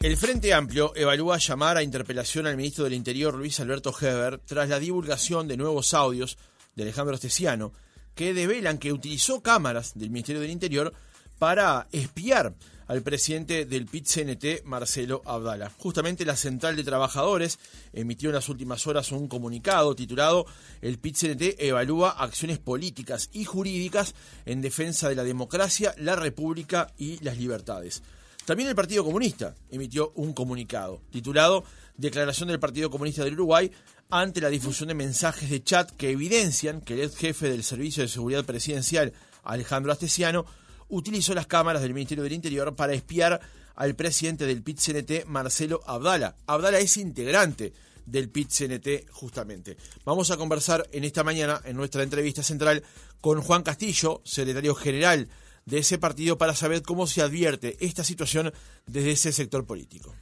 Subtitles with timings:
[0.00, 4.68] El Frente Amplio evalúa llamar a interpelación al ministro del Interior Luis Alberto Heber tras
[4.68, 6.36] la divulgación de nuevos audios
[6.74, 7.72] de Alejandro Esteciano
[8.14, 10.92] que develan que utilizó cámaras del Ministerio del Interior
[11.38, 12.54] para espiar
[12.86, 15.72] al presidente del PIT-CNT, Marcelo Abdala.
[15.78, 17.58] Justamente la Central de Trabajadores
[17.92, 20.46] emitió en las últimas horas un comunicado titulado
[20.82, 27.18] El PIT-CNT evalúa acciones políticas y jurídicas en defensa de la democracia, la república y
[27.24, 28.02] las libertades.
[28.46, 31.64] También el Partido Comunista emitió un comunicado titulado
[31.96, 33.72] Declaración del Partido Comunista del Uruguay
[34.08, 38.04] ante la difusión de mensajes de chat que evidencian que el ex jefe del Servicio
[38.04, 40.46] de Seguridad Presidencial, Alejandro Astesiano,
[40.88, 43.40] utilizó las cámaras del Ministerio del Interior para espiar
[43.74, 46.36] al presidente del PIT-CNT, Marcelo Abdala.
[46.46, 47.72] Abdala es integrante
[48.06, 49.76] del PIT-CNT justamente.
[50.04, 52.84] Vamos a conversar en esta mañana, en nuestra entrevista central,
[53.20, 55.28] con Juan Castillo, secretario general
[55.66, 58.52] de ese partido para saber cómo se advierte esta situación
[58.86, 60.14] desde ese sector político.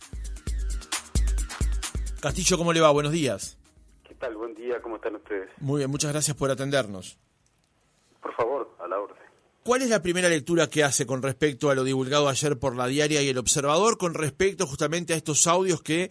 [2.21, 2.91] Castillo, ¿cómo le va?
[2.91, 3.59] Buenos días.
[4.09, 4.35] ¿Qué tal?
[4.37, 5.51] Buen día, ¿cómo están ustedes?
[5.61, 7.19] Muy bien, muchas gracias por atendernos.
[8.23, 9.19] Por favor, a la orden.
[9.63, 12.87] ¿Cuál es la primera lectura que hace con respecto a lo divulgado ayer por la
[12.87, 16.11] diaria y el observador, con respecto justamente a estos audios que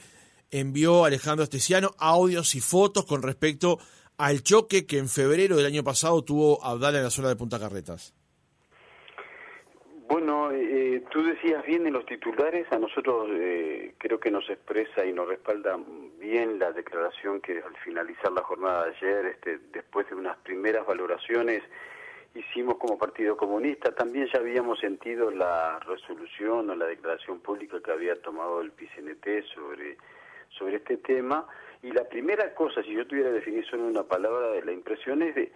[0.51, 3.79] envió Alejandro Esteciano, audios y fotos con respecto
[4.17, 7.59] al choque que en febrero del año pasado tuvo Abdala en la zona de Punta
[7.59, 8.13] Carretas?
[10.07, 15.05] Bueno, eh, tú decías bien en los titulares, a nosotros eh, creo que nos expresa
[15.05, 15.79] y nos respalda
[16.19, 20.85] bien la declaración que al finalizar la jornada de ayer, este, después de unas primeras
[20.85, 21.63] valoraciones,
[22.35, 23.95] hicimos como Partido Comunista.
[23.95, 29.45] También ya habíamos sentido la resolución o la declaración pública que había tomado el PCNT
[29.53, 29.97] sobre,
[30.49, 31.47] sobre este tema.
[31.81, 35.21] Y la primera cosa, si yo tuviera que definir solo una palabra, de la impresión
[35.21, 35.51] es de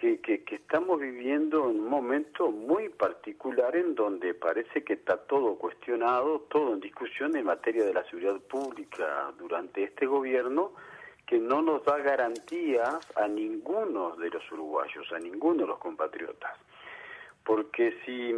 [0.00, 6.72] que, estamos viviendo un momento muy particular en donde parece que está todo cuestionado, todo
[6.72, 10.72] en discusión en materia de la seguridad pública durante este gobierno,
[11.26, 16.52] que no nos da garantías a ninguno de los uruguayos, a ninguno de los compatriotas.
[17.44, 18.34] Porque si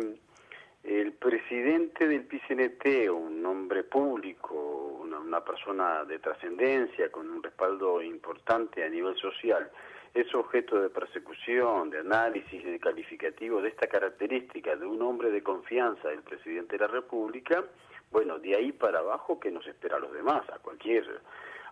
[0.83, 4.55] el presidente del PCNT, un hombre público,
[5.00, 9.71] una, una persona de trascendencia, con un respaldo importante a nivel social,
[10.15, 15.43] es objeto de persecución, de análisis, de calificativo de esta característica de un hombre de
[15.43, 17.65] confianza del presidente de la República,
[18.11, 20.43] bueno, de ahí para abajo, ¿qué nos espera a los demás?
[20.50, 21.23] A cualquier,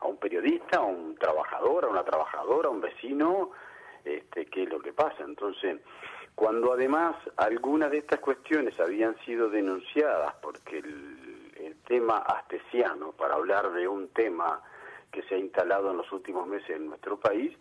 [0.01, 3.51] a un periodista, a un trabajador, a una trabajadora, a un vecino,
[4.05, 5.22] este, ¿qué es lo que pasa?
[5.22, 5.81] Entonces,
[6.34, 13.34] cuando además algunas de estas cuestiones habían sido denunciadas porque el, el tema astesiano, para
[13.34, 14.62] hablar de un tema
[15.12, 17.55] que se ha instalado en los últimos meses en nuestro país,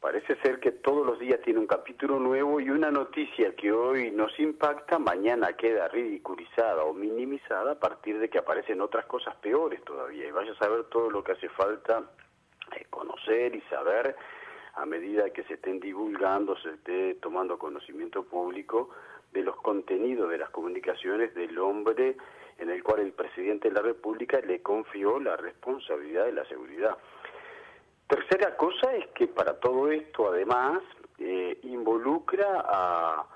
[0.00, 4.12] Parece ser que todos los días tiene un capítulo nuevo y una noticia que hoy
[4.12, 9.82] nos impacta, mañana queda ridiculizada o minimizada a partir de que aparecen otras cosas peores
[9.84, 10.28] todavía.
[10.28, 12.04] Y vaya a saber todo lo que hace falta
[12.76, 14.14] eh, conocer y saber
[14.74, 18.90] a medida que se estén divulgando, se esté tomando conocimiento público
[19.32, 22.16] de los contenidos de las comunicaciones del hombre
[22.58, 26.96] en el cual el presidente de la República le confió la responsabilidad de la seguridad.
[28.08, 30.82] Tercera cosa es que para todo esto, además,
[31.18, 33.26] eh, involucra a,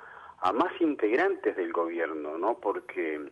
[0.41, 2.59] a, más integrantes del gobierno, ¿no?
[2.59, 3.31] Porque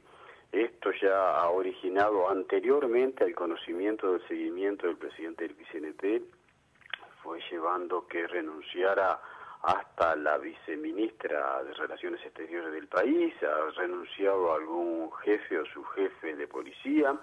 [0.53, 6.23] esto ya ha originado anteriormente al conocimiento del seguimiento del presidente del PCNT,
[7.23, 9.19] fue llevando que renunciara
[9.62, 16.49] hasta la viceministra de Relaciones Exteriores del país, ha renunciado algún jefe o subjefe de
[16.49, 17.15] policía,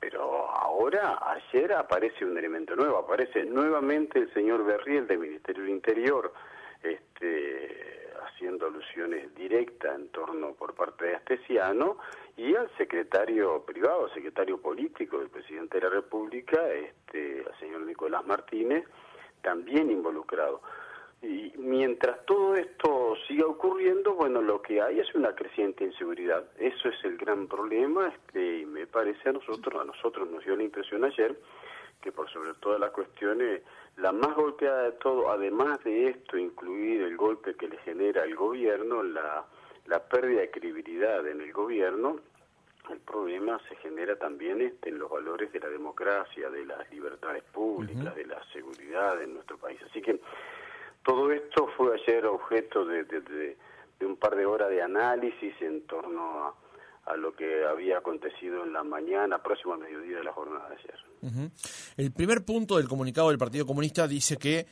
[0.00, 5.72] pero ahora, ayer aparece un elemento nuevo, aparece nuevamente el señor Berriel del Ministerio del
[5.72, 6.32] Interior,
[6.82, 11.98] este, haciendo alusiones directas en torno por parte de Astesiano
[12.36, 18.24] y al secretario privado, secretario político del presidente de la República, este, al señor Nicolás
[18.24, 18.84] Martínez,
[19.42, 20.62] también involucrado.
[21.20, 26.44] Y mientras todo esto siga ocurriendo, bueno, lo que hay es una creciente inseguridad.
[26.58, 30.62] Eso es el gran problema, este, me parece a nosotros, a nosotros nos dio la
[30.62, 31.36] impresión ayer,
[32.00, 33.62] que por sobre todas las cuestiones,
[33.96, 38.36] la más golpeada de todo, además de esto, incluir el golpe que le genera el
[38.36, 39.44] gobierno, la,
[39.86, 42.20] la pérdida de credibilidad en el gobierno,
[42.90, 47.42] el problema se genera también este, en los valores de la democracia, de las libertades
[47.42, 49.78] públicas, de la seguridad en nuestro país.
[49.90, 50.20] Así que
[51.08, 53.56] todo esto fue ayer objeto de,
[54.02, 56.54] un par de horas de análisis en torno
[57.06, 60.74] a, lo que había acontecido en la mañana, próximo al mediodía de la jornada de
[60.74, 61.50] ayer.
[61.96, 64.66] El primer punto del comunicado del Partido Comunista dice que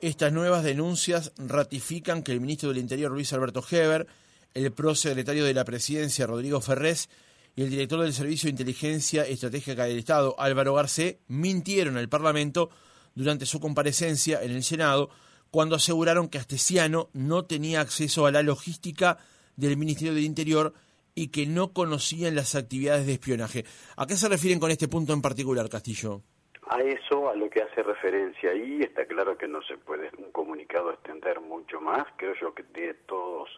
[0.00, 4.06] estas nuevas denuncias ratifican que el ministro del Interior, Luis Alberto Heber,
[4.54, 7.10] el prosecretario de la Presidencia, Rodrigo Ferrés,
[7.54, 12.70] y el director del Servicio de Inteligencia Estratégica del Estado, Álvaro Garcé, mintieron al Parlamento
[13.14, 15.10] durante su comparecencia en el Senado
[15.52, 19.18] cuando aseguraron que Astesiano no tenía acceso a la logística
[19.54, 20.72] del Ministerio del Interior
[21.14, 23.64] y que no conocían las actividades de espionaje.
[23.98, 26.22] ¿A qué se refieren con este punto en particular, Castillo?
[26.68, 30.32] A eso, a lo que hace referencia ahí, está claro que no se puede un
[30.32, 32.06] comunicado extender mucho más.
[32.16, 33.50] Creo yo que de todos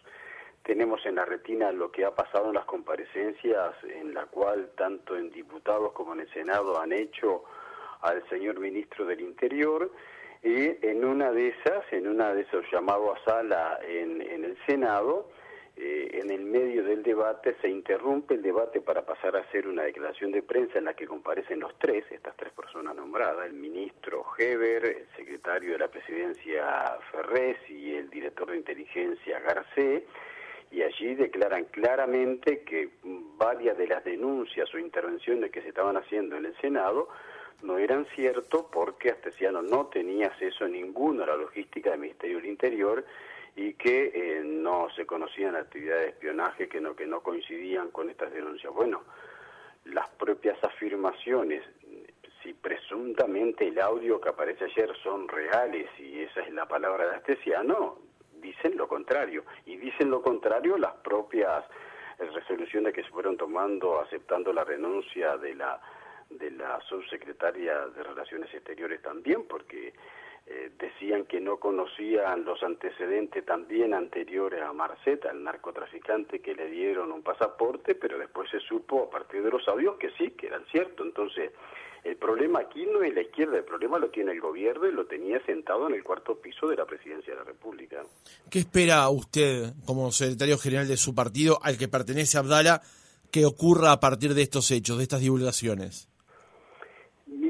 [0.63, 5.15] tenemos en la retina lo que ha pasado en las comparecencias, en la cual tanto
[5.15, 7.45] en diputados como en el Senado han hecho
[8.01, 9.89] al señor ministro del Interior.
[10.45, 14.55] Y en una de esas, en una de esos llamados a sala en, en el
[14.67, 15.27] Senado,
[15.75, 19.81] eh, en el medio del debate se interrumpe el debate para pasar a hacer una
[19.81, 24.23] declaración de prensa en la que comparecen los tres, estas tres personas nombradas, el ministro
[24.37, 30.05] Heber, el secretario de la presidencia Ferrés y el director de inteligencia Garcé,
[30.69, 36.37] y allí declaran claramente que varias de las denuncias o intervenciones que se estaban haciendo
[36.37, 37.09] en el Senado
[37.63, 42.37] no eran ciertas porque Astesiano no tenía acceso a ninguna a la logística del Ministerio
[42.37, 43.05] del Interior
[43.55, 48.09] y que eh, no se conocían actividades de espionaje que no, que no coincidían con
[48.09, 48.73] estas denuncias.
[48.73, 49.03] Bueno,
[49.85, 51.63] las propias afirmaciones,
[52.43, 57.15] si presuntamente el audio que aparece ayer son reales y esa es la palabra de
[57.15, 57.99] Astesiano,
[58.41, 59.45] dicen lo contrario.
[59.65, 61.63] Y dicen lo contrario las propias
[62.19, 65.79] eh, resoluciones que se fueron tomando aceptando la renuncia de la
[66.29, 69.93] de la subsecretaria de Relaciones Exteriores también, porque
[70.47, 76.69] eh, decían que no conocían los antecedentes también anteriores a Marceta, el narcotraficante que le
[76.69, 80.45] dieron un pasaporte, pero después se supo a partir de los audios que sí, que
[80.45, 81.03] eran ciertos.
[81.03, 81.51] Entonces,
[82.03, 85.07] el problema aquí no es la izquierda, el problema lo tiene el gobierno y lo
[85.07, 88.03] tenía sentado en el cuarto piso de la presidencia de la República.
[88.51, 92.83] ¿Qué espera usted como secretario general de su partido al que pertenece Abdala
[93.31, 96.07] que ocurra a partir de estos hechos, de estas divulgaciones?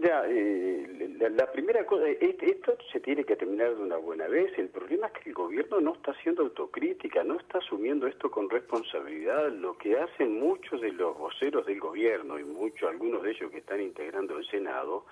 [0.05, 4.55] Mira, eh, la, primera cosa, esto se tiene que terminar de una buena vez.
[4.55, 8.47] El problema es que el gobierno no está haciendo autocrítica, no está asumiendo esto con
[8.47, 9.51] responsabilidad.
[9.51, 13.57] Lo que hacen muchos de los voceros del gobierno y muchos, algunos de ellos que
[13.57, 15.05] están integrando el Senado,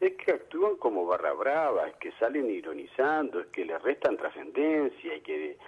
[0.00, 5.14] es que actúan como barra brava, es que salen ironizando, es que le restan trascendencia
[5.14, 5.58] y que,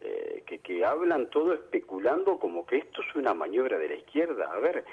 [0.00, 4.48] eh, que, que hablan todo especulando como que esto es una maniobra de la izquierda.
[4.52, 4.84] A ver,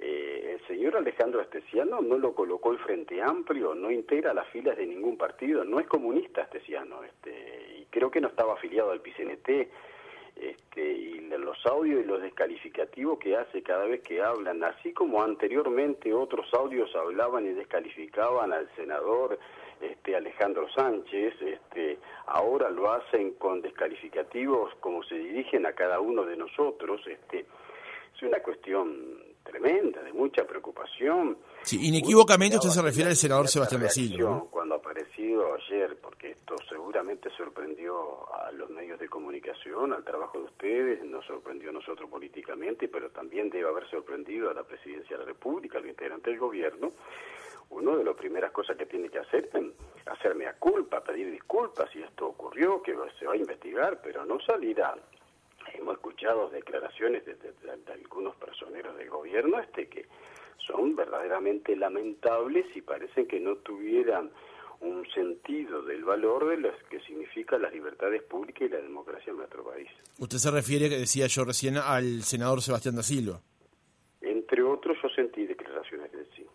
[0.00, 4.76] eh, el señor Alejandro Astesiano no lo colocó el Frente Amplio, no integra las filas
[4.76, 9.00] de ningún partido, no es comunista Astesiano, este, y creo que no estaba afiliado al
[9.00, 9.68] PCNT,
[10.36, 15.22] este, y los audios y los descalificativos que hace cada vez que hablan, así como
[15.22, 19.38] anteriormente otros audios hablaban y descalificaban al senador
[19.80, 26.24] este, Alejandro Sánchez, este, ahora lo hacen con descalificativos como se dirigen a cada uno
[26.24, 27.46] de nosotros, este,
[28.14, 31.36] es una cuestión tremenda, de mucha preocupación.
[31.62, 34.48] Sí, inequívocamente usted se refiere al senador Sebastián Basilio.
[34.50, 40.38] Cuando ha aparecido ayer, porque esto seguramente sorprendió a los medios de comunicación, al trabajo
[40.38, 45.16] de ustedes, nos sorprendió a nosotros políticamente, pero también debe haber sorprendido a la presidencia
[45.16, 46.92] de la República, al integrante del gobierno.
[47.70, 49.62] Una de las primeras cosas que tiene que hacer es
[50.06, 54.40] hacerme a culpa, pedir disculpas si esto ocurrió, que se va a investigar, pero no
[54.40, 54.96] salir a
[55.74, 57.36] hemos escuchado declaraciones de,
[57.92, 60.06] algunos personeros del gobierno este que
[60.66, 64.30] son verdaderamente lamentables y parecen que no tuvieran
[64.80, 69.38] un sentido del valor de lo que significa las libertades públicas y la democracia en
[69.38, 69.88] nuestro país.
[70.18, 73.40] Usted se refiere, que decía yo recién, al senador Sebastián da Silva.
[74.20, 76.46] Entre otros, yo sentí declaraciones de sí.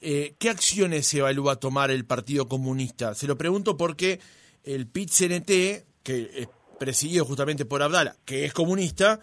[0.00, 3.14] Eh, ¿Qué acciones evalúa tomar el Partido Comunista?
[3.14, 4.20] Se lo pregunto porque
[4.64, 6.48] el PIT-CNT, que
[6.80, 9.20] presidido justamente por Abdala, que es comunista,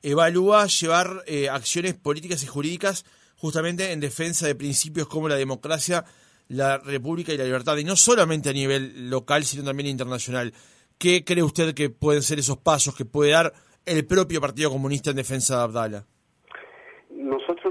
[0.00, 3.04] evalúa llevar eh, acciones políticas y jurídicas
[3.36, 6.04] justamente en defensa de principios como la democracia,
[6.48, 10.54] la república y la libertad, y no solamente a nivel local, sino también internacional.
[10.98, 13.52] ¿Qué cree usted que pueden ser esos pasos que puede dar
[13.86, 16.06] el propio Partido Comunista en defensa de Abdala?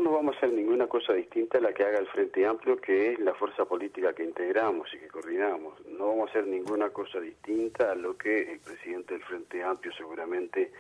[0.10, 3.12] No vamos a hacer ninguna cosa distinta a la que haga el Frente Amplio, que
[3.12, 5.86] es la fuerza política que integramos y que coordinamos.
[5.86, 9.94] No vamos a hacer ninguna cosa distinta a lo que el presidente del Frente Amplio
[9.94, 10.72] seguramente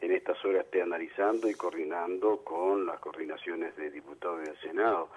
[0.00, 5.10] en estas horas esté analizando y coordinando con las coordinaciones de diputados del Senado.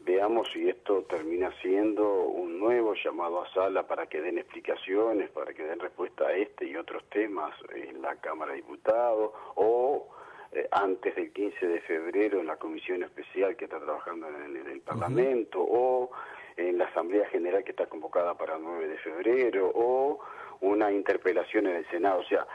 [0.00, 5.54] Veamos si esto termina siendo un nuevo llamado a sala para que den explicaciones, para
[5.54, 10.19] que den respuesta a este y otros temas en la Cámara de Diputados o
[10.52, 14.80] eh, antes del 15 de febrero en la comisión especial que está trabajando en el,
[14.80, 16.10] Parlamento o
[16.56, 20.20] en la Asamblea General que está convocada para el 9 de febrero o
[20.60, 22.20] una interpelación en el Senado.
[22.20, 22.46] O sea,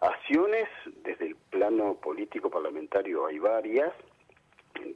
[0.00, 0.68] acciones
[1.04, 3.92] desde el plano político parlamentario hay varias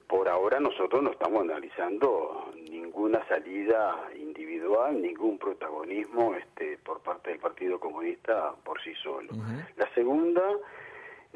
[0.06, 7.38] por ahora nosotros no estamos analizando ninguna salida individual, ningún protagonismo este, por parte del
[7.38, 9.28] Partido Comunista por sí solo.
[9.76, 10.42] La segunda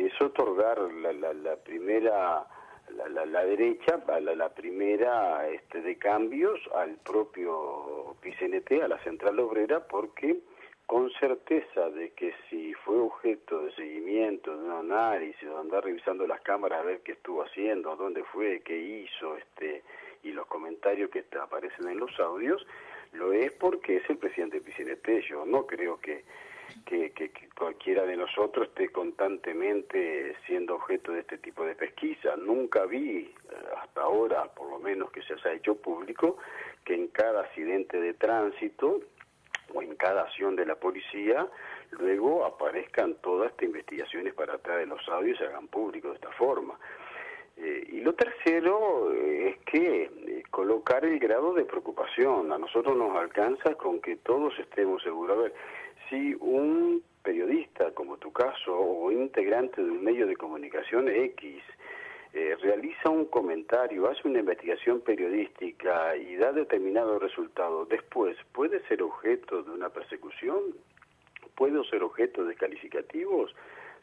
[0.06, 2.46] es otorgar la, la, la primera
[2.96, 9.86] la, la, derecha, la, primera este, de cambios al propio PCNT, a la Central Obrera,
[9.86, 10.40] porque
[10.86, 16.26] con certeza de que si fue objeto de seguimiento, de un análisis, de andar revisando
[16.26, 19.84] las cámaras a ver qué estuvo haciendo, dónde fue, qué hizo, este,
[20.24, 22.66] y los comentarios que aparecen en los audios,
[23.12, 25.28] lo es porque es el presidente PCNT.
[25.28, 26.24] Yo no creo que,
[26.84, 32.36] que, que, cualquiera de nosotros esté constantemente siendo objeto de este tipo de pesquisa.
[32.36, 33.34] Nunca vi, eh,
[33.82, 36.38] hasta ahora, por lo menos que se haya hecho público,
[36.84, 39.00] que en cada accidente de tránsito
[39.74, 41.46] o en cada acción de la policía,
[41.90, 46.16] luego aparezcan todas estas investigaciones para atrás de los audios y se hagan públicos de
[46.16, 46.78] esta forma.
[47.62, 52.50] Eh, y lo tercero eh, es que eh, colocar el grado de preocupación.
[52.52, 55.36] A nosotros nos alcanza con que todos estemos seguros.
[55.36, 55.54] A ver,
[56.10, 61.62] si un periodista, como tu caso, o integrante de un medio de comunicación X,
[62.32, 69.02] eh, realiza un comentario, hace una investigación periodística y da determinado resultado, después puede ser
[69.02, 70.60] objeto de una persecución,
[71.56, 73.54] puede ser objeto de calificativos,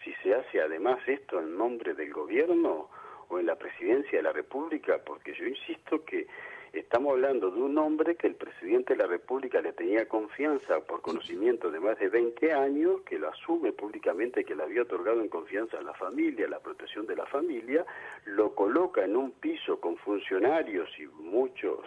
[0.03, 2.89] si se hace además esto en nombre del gobierno
[3.29, 6.27] o en la presidencia de la República, porque yo insisto que
[6.73, 11.01] Estamos hablando de un hombre que el presidente de la República le tenía confianza por
[11.01, 15.29] conocimiento de más de 20 años, que lo asume públicamente, que le había otorgado en
[15.29, 17.85] confianza a la familia, la protección de la familia,
[18.25, 21.79] lo coloca en un piso con funcionarios y muchos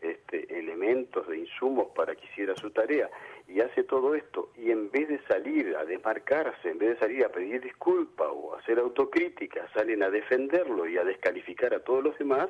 [0.00, 3.10] este, elementos de insumos para que hiciera su tarea
[3.48, 7.24] y hace todo esto y en vez de salir a desmarcarse, en vez de salir
[7.24, 12.04] a pedir disculpa o a hacer autocrítica, salen a defenderlo y a descalificar a todos
[12.04, 12.48] los demás,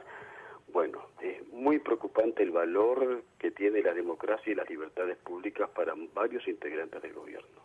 [0.72, 5.94] bueno, es muy preocupante el valor que tiene la democracia y las libertades públicas para
[6.14, 7.58] varios integrantes del gobierno.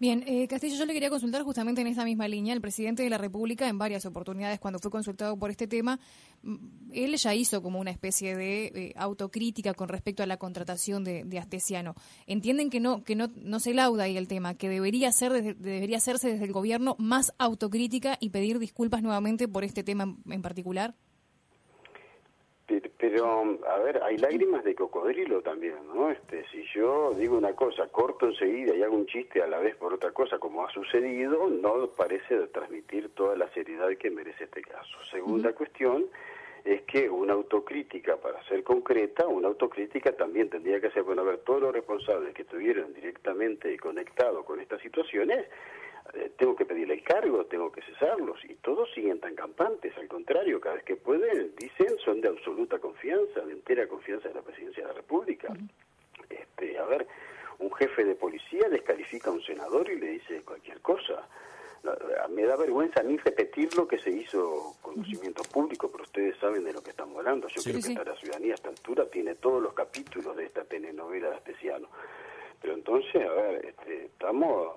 [0.00, 2.54] Bien, eh, Castillo, yo le quería consultar justamente en esta misma línea.
[2.54, 5.98] El presidente de la República, en varias oportunidades, cuando fue consultado por este tema,
[6.42, 6.56] mm,
[6.92, 11.38] él ya hizo como una especie de eh, autocrítica con respecto a la contratación de,
[11.38, 11.96] Astesiano.
[12.28, 15.96] ¿Entienden que no que no, no se lauda ahí el tema, que debería, ser debería
[15.96, 20.94] hacerse desde el gobierno más autocrítica y pedir disculpas nuevamente por este tema en particular?
[23.10, 26.10] Pero, a ver, hay lágrimas de cocodrilo también, ¿no?
[26.10, 29.76] Este, si yo digo una cosa, corto enseguida y hago un chiste a la vez
[29.76, 34.60] por otra cosa, como ha sucedido, no parece transmitir toda la seriedad que merece este
[34.60, 35.02] caso.
[35.10, 36.04] Segunda cuestión
[36.66, 41.24] es que una autocrítica, para ser concreta, una autocrítica también tendría que ser, bueno, a
[41.24, 45.46] ver, todos los responsables que estuvieron directamente conectados con estas situaciones,
[46.36, 50.60] tengo que pedirle el cargo, tengo que cesarlos, y todos siguen tan campantes, al contrario,
[50.60, 54.82] cada vez que pueden, dicen, son de absoluta confianza, de entera confianza en la presidencia
[54.82, 55.52] de la República.
[56.30, 57.06] este, a ver,
[57.58, 61.26] un jefe de policía descalifica a un senador y le dice cualquier cosa.
[62.30, 66.72] Me da vergüenza ni repetir lo que se hizo conocimiento público, pero ustedes saben de
[66.72, 67.48] lo que estamos hablando.
[67.48, 71.30] Yo creo que la ciudadanía a esta altura tiene todos los capítulos de esta telenovela
[71.30, 71.88] de Astesiano.
[72.60, 74.74] Pero entonces, a ver, este, estamos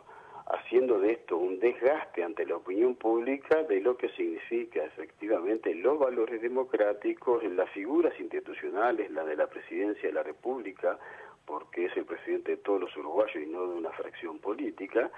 [0.51, 5.97] haciendo de esto un desgaste ante la opinión pública de lo que significa efectivamente los
[5.97, 10.99] valores democráticos, las figuras institucionales, la de la presidencia de la República,
[11.45, 15.09] porque es el presidente de todos los uruguayos y no de una fracción política,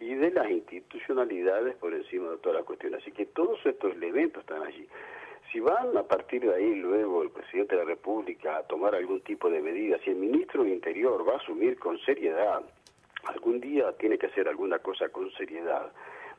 [0.00, 2.94] y de las institucionalidades por encima de toda la cuestión.
[2.94, 4.86] Así que todos estos elementos están allí.
[5.52, 9.20] Si van a partir de ahí luego el presidente de la República a tomar algún
[9.20, 12.62] tipo de medidas, si el ministro del Interior va a asumir con seriedad
[13.24, 15.92] algún día tiene que hacer alguna cosa con seriedad,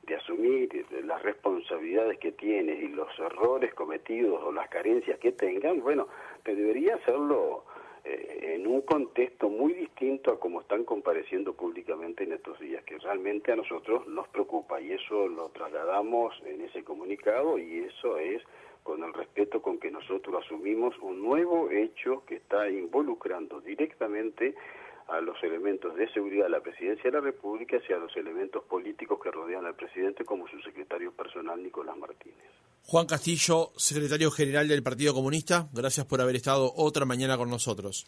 [0.04, 5.80] de asumir las responsabilidades que tiene y los errores cometidos o las carencias que tengan,
[5.82, 6.08] bueno,
[6.44, 7.66] pero debería hacerlo
[8.04, 12.98] eh, en un contexto muy distinto a como están compareciendo públicamente en estos días, que
[12.98, 18.42] realmente a nosotros nos preocupa y eso lo trasladamos en ese comunicado y eso es
[18.82, 24.56] con el respeto con que nosotros asumimos un nuevo hecho que está involucrando directamente
[25.12, 28.64] a los elementos de seguridad de la presidencia de la República y a los elementos
[28.64, 32.38] políticos que rodean al presidente, como su secretario personal Nicolás Martínez.
[32.84, 38.08] Juan Castillo, secretario general del Partido Comunista, gracias por haber estado otra mañana con nosotros.